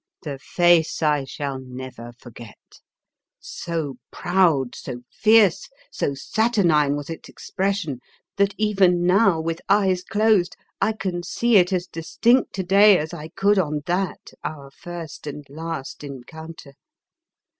[0.23, 2.81] The face I shall never forget;
[3.39, 7.99] so proud, so fierce, so saturnine was its expression
[8.37, 13.13] that even now, with eyes closed, I can see it as distinct to day as
[13.13, 16.73] I could on that, our first and last encounter.